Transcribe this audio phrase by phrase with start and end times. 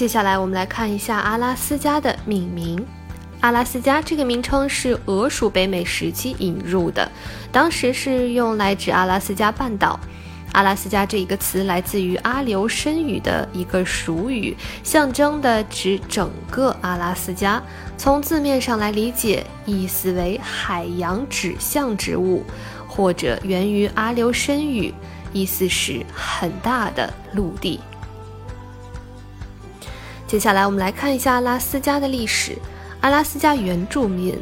[0.00, 2.82] 接下来我们来看一下阿拉斯加的命名。
[3.40, 7.06] 阿拉斯加这个名称是俄属北美时期引入的，
[7.52, 10.00] 当时是用来指阿拉斯加半岛。
[10.52, 17.62] 阿拉斯加这一个词来自于阿留申语的一个属语，象征的指整个阿拉斯加。
[17.98, 22.42] 从字面上来理解，意思为海洋指向植物，
[22.88, 24.94] 或者源于阿留申语，
[25.34, 27.78] 意思是很大的陆地。
[30.30, 32.56] 接下来我们来看一下阿拉斯加的历史。
[33.00, 34.32] 阿拉斯加原住民，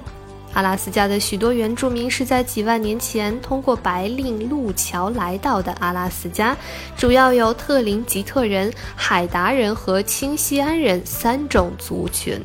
[0.52, 6.54] 阿拉斯加的许多原住民是在几万年前通过白令路桥来到的阿拉斯加，
[6.94, 12.38] 主要有特林吉特人、海达人和清西安人三种族群。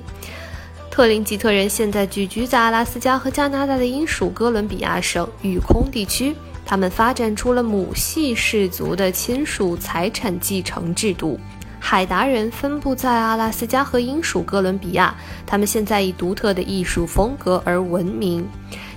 [0.89, 6.33] 特林吉特人现在聚居在阿拉斯加和加拿大的英属哥伦比亚省育空地区，
[6.65, 11.37] 他们发展出了母系氏族的亲属财产继承制度。
[11.85, 15.13] 海达人分布在阿拉斯加和英属哥伦比亚，
[15.45, 18.47] 他们现在以独特的艺术风格而闻名。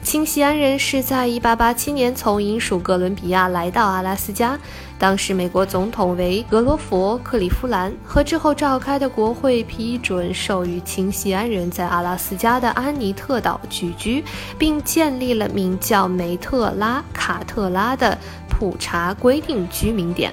[0.03, 4.57] 清西安人是在1887年从英属哥伦比亚来到阿拉斯加，
[5.01, 14.23] 当时美国总统为格罗佛·克利夫兰，和之后召开的国会批准授予清西安人在阿拉斯加的安妮特岛聚居，
[14.57, 18.17] 并建立了名叫梅特拉卡特拉的
[18.49, 20.33] 普查规定居民点。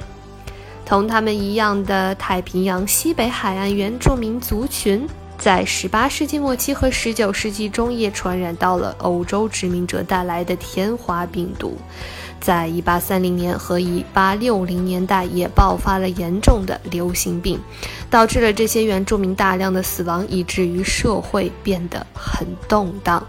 [0.86, 11.78] 同他们一样的太平洋西北海岸原住民族群，在18世纪末期和19世纪中叶传染到了欧洲殖民者带来的天花病毒，
[12.40, 17.59] 在1830年和1860年代也爆发了严重的流行病，
[18.09, 23.25] 导致了这些原住民大量的死亡，以至于社会变得很动荡。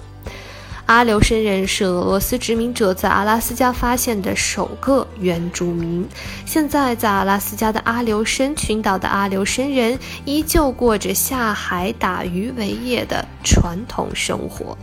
[0.86, 6.06] 阿留申人是俄罗斯殖民者在阿拉斯加发现的首个原住民。
[6.44, 14.77] 现在，在阿拉斯加的阿留申群岛的阿留申人依旧过着下海打鱼为业的传统生活。